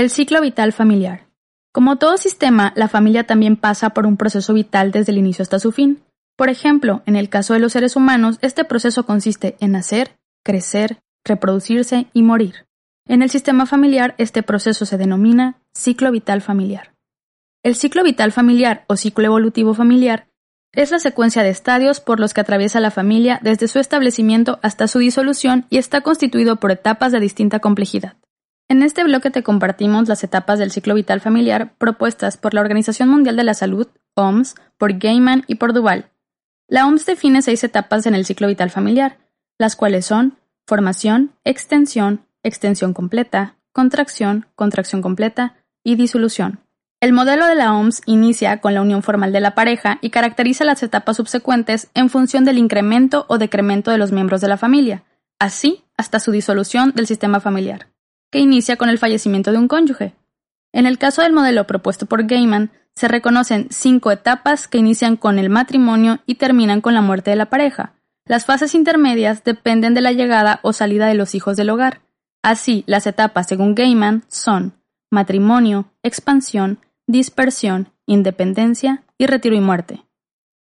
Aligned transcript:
El 0.00 0.08
ciclo 0.08 0.40
vital 0.40 0.72
familiar. 0.72 1.26
Como 1.74 1.96
todo 1.96 2.16
sistema, 2.16 2.72
la 2.74 2.88
familia 2.88 3.26
también 3.26 3.56
pasa 3.56 3.90
por 3.90 4.06
un 4.06 4.16
proceso 4.16 4.54
vital 4.54 4.92
desde 4.92 5.12
el 5.12 5.18
inicio 5.18 5.42
hasta 5.42 5.58
su 5.58 5.72
fin. 5.72 6.00
Por 6.38 6.48
ejemplo, 6.48 7.02
en 7.04 7.16
el 7.16 7.28
caso 7.28 7.52
de 7.52 7.60
los 7.60 7.72
seres 7.72 7.96
humanos, 7.96 8.38
este 8.40 8.64
proceso 8.64 9.04
consiste 9.04 9.58
en 9.60 9.72
nacer, 9.72 10.16
crecer, 10.42 11.02
reproducirse 11.22 12.06
y 12.14 12.22
morir. 12.22 12.66
En 13.06 13.20
el 13.20 13.28
sistema 13.28 13.66
familiar, 13.66 14.14
este 14.16 14.42
proceso 14.42 14.86
se 14.86 14.96
denomina 14.96 15.58
ciclo 15.74 16.10
vital 16.10 16.40
familiar. 16.40 16.94
El 17.62 17.74
ciclo 17.74 18.02
vital 18.02 18.32
familiar 18.32 18.86
o 18.86 18.96
ciclo 18.96 19.26
evolutivo 19.26 19.74
familiar 19.74 20.28
es 20.72 20.90
la 20.92 20.98
secuencia 20.98 21.42
de 21.42 21.50
estadios 21.50 22.00
por 22.00 22.20
los 22.20 22.32
que 22.32 22.40
atraviesa 22.40 22.80
la 22.80 22.90
familia 22.90 23.38
desde 23.42 23.68
su 23.68 23.78
establecimiento 23.78 24.60
hasta 24.62 24.88
su 24.88 24.98
disolución 24.98 25.66
y 25.68 25.76
está 25.76 26.00
constituido 26.00 26.56
por 26.56 26.70
etapas 26.70 27.12
de 27.12 27.20
distinta 27.20 27.58
complejidad. 27.58 28.16
En 28.70 28.84
este 28.84 29.02
bloque 29.02 29.32
te 29.32 29.42
compartimos 29.42 30.06
las 30.06 30.22
etapas 30.22 30.60
del 30.60 30.70
ciclo 30.70 30.94
vital 30.94 31.20
familiar 31.20 31.74
propuestas 31.76 32.36
por 32.36 32.54
la 32.54 32.60
Organización 32.60 33.08
Mundial 33.08 33.34
de 33.34 33.42
la 33.42 33.54
Salud, 33.54 33.88
OMS, 34.14 34.54
por 34.78 34.96
Gaiman 34.96 35.42
y 35.48 35.56
por 35.56 35.72
Duval. 35.72 36.12
La 36.68 36.86
OMS 36.86 37.04
define 37.04 37.42
seis 37.42 37.64
etapas 37.64 38.06
en 38.06 38.14
el 38.14 38.24
ciclo 38.24 38.46
vital 38.46 38.70
familiar, 38.70 39.18
las 39.58 39.74
cuales 39.74 40.06
son 40.06 40.38
formación, 40.68 41.32
extensión, 41.42 42.24
extensión 42.44 42.94
completa, 42.94 43.56
contracción, 43.72 44.46
contracción 44.54 45.02
completa 45.02 45.56
y 45.82 45.96
disolución. 45.96 46.60
El 47.00 47.12
modelo 47.12 47.46
de 47.46 47.56
la 47.56 47.74
OMS 47.74 48.02
inicia 48.06 48.60
con 48.60 48.74
la 48.74 48.82
unión 48.82 49.02
formal 49.02 49.32
de 49.32 49.40
la 49.40 49.56
pareja 49.56 49.98
y 50.00 50.10
caracteriza 50.10 50.64
las 50.64 50.84
etapas 50.84 51.16
subsecuentes 51.16 51.90
en 51.94 52.08
función 52.08 52.44
del 52.44 52.58
incremento 52.58 53.26
o 53.28 53.36
decremento 53.36 53.90
de 53.90 53.98
los 53.98 54.12
miembros 54.12 54.40
de 54.40 54.46
la 54.46 54.58
familia, 54.58 55.02
así 55.40 55.82
hasta 55.96 56.20
su 56.20 56.30
disolución 56.30 56.92
del 56.94 57.08
sistema 57.08 57.40
familiar 57.40 57.88
que 58.30 58.38
inicia 58.38 58.76
con 58.76 58.88
el 58.88 58.98
fallecimiento 58.98 59.52
de 59.52 59.58
un 59.58 59.68
cónyuge. 59.68 60.14
En 60.72 60.86
el 60.86 60.98
caso 60.98 61.22
del 61.22 61.32
modelo 61.32 61.66
propuesto 61.66 62.06
por 62.06 62.26
Gaiman, 62.26 62.70
se 62.94 63.08
reconocen 63.08 63.68
cinco 63.70 64.10
etapas 64.10 64.68
que 64.68 64.78
inician 64.78 65.16
con 65.16 65.38
el 65.38 65.50
matrimonio 65.50 66.20
y 66.26 66.36
terminan 66.36 66.80
con 66.80 66.94
la 66.94 67.00
muerte 67.00 67.30
de 67.30 67.36
la 67.36 67.50
pareja. 67.50 67.94
Las 68.26 68.44
fases 68.44 68.74
intermedias 68.74 69.42
dependen 69.42 69.94
de 69.94 70.00
la 70.00 70.12
llegada 70.12 70.60
o 70.62 70.72
salida 70.72 71.06
de 71.06 71.14
los 71.14 71.34
hijos 71.34 71.56
del 71.56 71.70
hogar. 71.70 72.02
Así, 72.42 72.84
las 72.86 73.06
etapas, 73.06 73.48
según 73.48 73.74
Gaiman, 73.74 74.24
son 74.28 74.74
matrimonio, 75.10 75.92
expansión, 76.02 76.78
dispersión, 77.06 77.88
independencia 78.06 79.02
y 79.18 79.26
retiro 79.26 79.56
y 79.56 79.60
muerte. 79.60 80.04